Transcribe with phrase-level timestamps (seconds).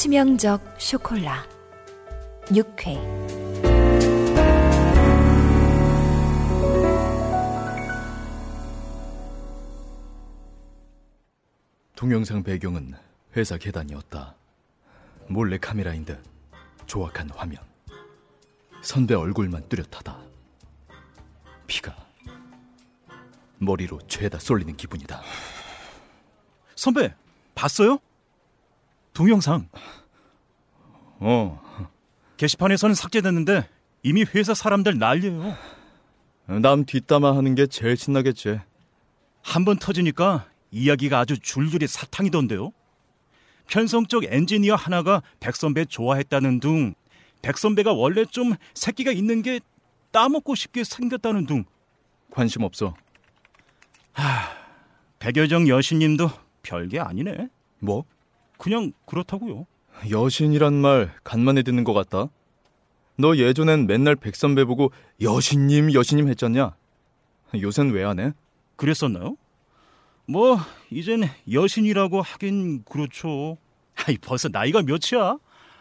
[0.00, 1.46] 치명적 쇼콜라
[2.46, 2.96] 6회
[11.94, 12.94] 동영상 배경은
[13.36, 14.34] 회사 계단이었다.
[15.28, 16.18] 몰래 카메라인 듯
[16.86, 17.60] 조악한 화면.
[18.80, 20.18] 선배 얼굴만 뚜렷하다.
[21.66, 21.94] 피가
[23.58, 25.20] 머리로 죄다 쏠리는 기분이다.
[26.74, 27.14] 선배,
[27.54, 27.98] 봤어요?
[29.12, 29.68] 동영상.
[31.20, 31.60] 어,
[32.36, 33.68] 게시판에서는 삭제됐는데
[34.02, 35.54] 이미 회사 사람들 난리예요.
[36.62, 38.60] 남 뒷담화 하는 게 제일 신나겠지.
[39.42, 42.72] 한 번 터지니까 이야기가 아주 줄줄이 사탕이던데요.
[43.68, 46.94] 편성적 엔지니어 하나가 백 선배 좋아했다는 둥,
[47.42, 49.60] 백 선배가 원래 좀 새끼가 있는 게
[50.10, 51.64] 따먹고 싶게 생겼다는 둥,
[52.32, 52.94] 관심 없어.
[55.20, 56.30] 백여정 여신님도
[56.62, 57.48] 별게 아니네.
[57.78, 58.04] 뭐?
[58.58, 59.66] 그냥 그렇다고요.
[60.08, 62.28] 여신이란 말 간만에 듣는 것 같다.
[63.16, 66.74] 너 예전엔 맨날 백선배 보고 여신님 여신님 했잖냐?
[67.60, 68.32] 요샌 왜 안 해?
[68.76, 69.36] 그랬었나요?
[70.26, 70.58] 뭐
[70.90, 73.58] 이젠 여신이라고 하긴 그렇죠.
[74.06, 75.36] 아이 벌써 나이가 몇이야?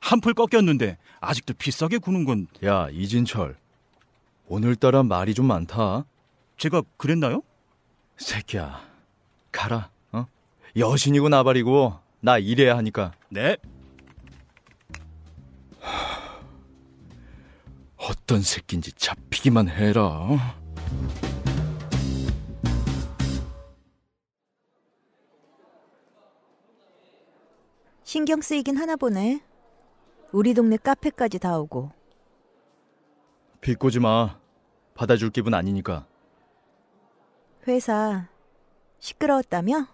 [0.00, 3.56] 한풀 꺾였는데 아직도 비싸게 구는 건 야 이진철
[4.46, 6.04] 오늘따라 말이 좀 많다.
[6.58, 7.42] 제가 그랬나요?
[8.18, 8.80] 새끼야
[9.50, 9.90] 가라.
[10.12, 10.26] 어?
[10.76, 13.56] 여신이고 나발이고 나 일해야 하니까 네.
[18.24, 20.06] 어떤 새끼인지 잡히기만 해라.
[20.06, 20.38] 어?
[28.02, 29.42] 신경 쓰이긴 하나 보네.
[30.32, 31.92] 우리 동네 카페까지 다 오고.
[33.60, 34.38] 비꼬지 마.
[34.94, 36.06] 받아줄 기분 아니니까.
[37.68, 38.26] 회사
[39.00, 39.86] 시끄러웠다며?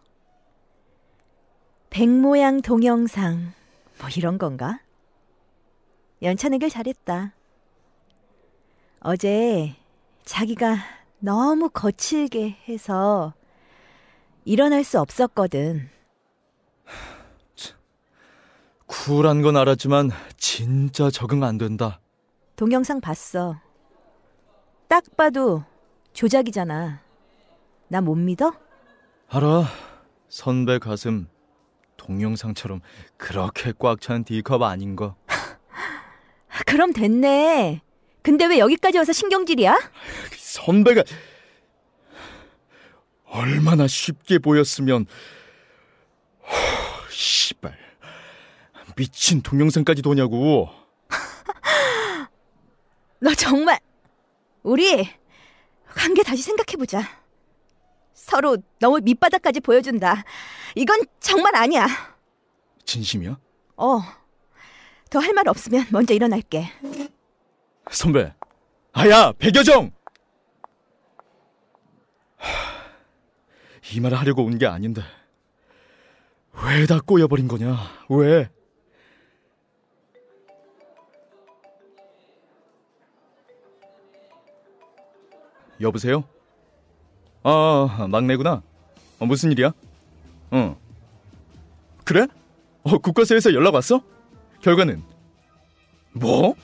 [1.89, 3.53] 백 모양 동영상
[3.99, 4.81] 뭐 이런 건가?
[6.23, 7.35] 연차내길 잘했다.
[9.03, 9.75] 어제
[10.25, 10.77] 자기가
[11.19, 13.35] 너무 거칠게 해서
[14.45, 15.89] 일어날 수 없었거든.
[18.87, 22.01] 쿨한 건 알았지만 진짜 적응 안 된다.
[22.57, 23.57] 동영상 봤어.
[24.89, 25.65] 딱 봐도
[26.13, 27.01] 조작이잖아.
[27.89, 28.53] 나 못 믿어?
[29.29, 29.65] 알아.
[30.29, 31.29] 선배 가슴
[31.97, 32.81] 동영상처럼
[33.17, 35.15] 그렇게 꽉 찬 D컵 아닌 거.
[36.67, 37.81] 그럼 됐네.
[38.23, 39.77] 근데 왜 여기까지 와서 신경질이야?
[40.37, 41.03] 선배가
[43.25, 45.07] 얼마나 쉽게 보였으면
[46.43, 47.79] 허, 씨발
[48.97, 50.69] 미친 동영상까지 도냐고.
[53.21, 53.79] 너 정말
[54.63, 55.09] 우리
[55.87, 57.03] 관계 다시 생각해보자.
[58.15, 60.25] 서로 너무 밑바닥까지 보여준다.
[60.75, 61.87] 이건 정말 아니야.
[62.85, 63.39] 진심이야?
[63.77, 64.01] 어.
[65.09, 66.71] 더 할 말 없으면 먼저 일어날게.
[67.91, 68.33] 선배.
[68.93, 69.91] 아야, 백여정!
[72.37, 72.49] 하,
[73.93, 75.03] 이 말을 하려고 온 게 아닌데.
[76.65, 77.77] 왜 다 꼬여버린 거냐?
[78.09, 78.49] 왜?
[85.81, 86.25] 여보세요?
[87.43, 88.63] 아, 막내구나.
[89.19, 89.73] 어, 무슨 일이야?
[90.51, 90.77] 어.
[92.05, 92.27] 그래?
[92.83, 94.03] 어, 국가서에서 연락 왔어?
[94.63, 95.03] 결과는?
[96.13, 96.55] 뭐?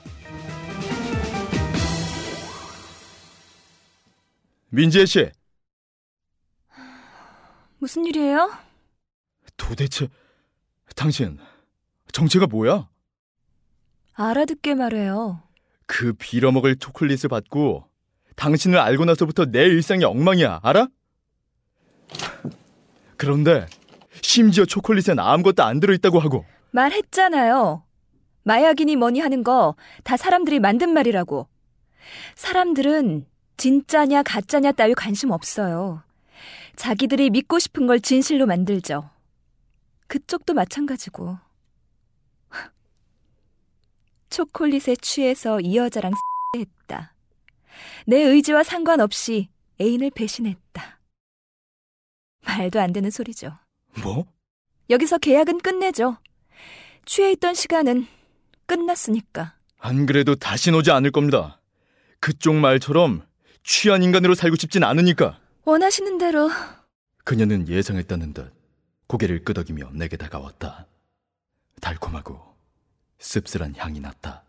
[4.69, 5.31] 민지혜 씨,
[7.79, 8.51] 무슨 일이에요?
[9.55, 10.07] 도대체
[10.95, 11.39] 당신
[12.11, 12.89] 정체가 뭐야?
[14.13, 15.41] 알아듣게 말해요.
[15.85, 17.85] 그 빌어먹을 초콜릿을 받고
[18.35, 20.87] 당신을 알고 나서부터 내 일상이 엉망이야, 알아?
[23.15, 23.65] 그런데
[24.21, 27.83] 심지어 초콜릿엔 아무것도 안 들어있다고 하고 말했잖아요.
[28.43, 31.47] 마약이니 뭐니 하는 거 다 사람들이 만든 말이라고.
[32.35, 33.25] 사람들은
[33.57, 36.03] 진짜냐 가짜냐 따위 관심 없어요.
[36.75, 39.09] 자기들이 믿고 싶은 걸 진실로 만들죠.
[40.07, 41.37] 그쪽도 마찬가지고.
[44.29, 46.11] 초콜릿에 취해서 이 여자랑
[46.55, 47.13] 했다.
[48.05, 49.49] 내 의지와 상관없이
[49.81, 50.99] 애인을 배신했다.
[52.45, 53.57] 말도 안 되는 소리죠.
[54.01, 54.25] 뭐?
[54.89, 56.17] 여기서 계약은 끝내죠.
[57.05, 58.07] 취해 있던 시간은
[58.67, 59.55] 끝났으니까.
[59.79, 61.59] 안 그래도 다신 오지 않을 겁니다.
[62.19, 63.26] 그쪽 말처럼
[63.67, 65.39] 취한 인간으로 살고 싶진 않으니까.
[65.65, 66.49] 원하시는 대로
[67.25, 68.53] 그녀는 예상했다는 듯
[69.07, 70.87] 고개를 끄덕이며 내게 다가왔다.
[71.81, 72.39] 달콤하고
[73.19, 74.43] 씁쓸한 향이 났다.